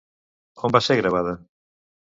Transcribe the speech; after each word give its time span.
On 0.69 0.75
va 0.77 0.81
ser 0.87 0.99
gravada? 1.03 1.39